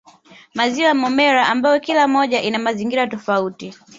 [0.53, 3.73] Maziwa ya Momella ambayo kila moja ina mazingira tofauti